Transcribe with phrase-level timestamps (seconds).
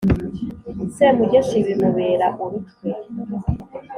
[0.95, 2.89] semugeshi bimubera urutwe;